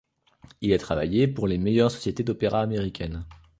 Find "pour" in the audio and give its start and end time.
1.27-1.45